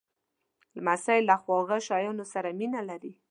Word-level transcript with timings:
لمسی 0.75 1.19
له 1.29 1.35
خواږه 1.41 1.77
شیانو 1.87 2.25
سره 2.33 2.49
مینه 2.59 2.81
لري. 2.89 3.11